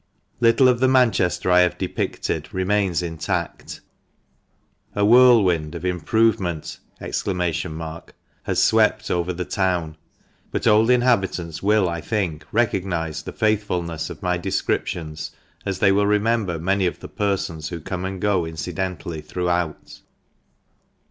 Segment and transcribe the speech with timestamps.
[0.39, 3.81] Little of the Manchester I have depicted remains intact,
[4.95, 7.13] a whirlwind of improvement(!) has
[8.63, 9.97] swept over the town,
[10.49, 15.29] but old inhabitants will, I think, recognise the faithfulness of my descriptions,
[15.67, 20.01] as they will remember many of the persons who come and go incidentally throughout.